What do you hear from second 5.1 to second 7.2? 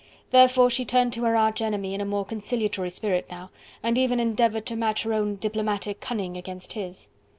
own diplomatic cunning against his.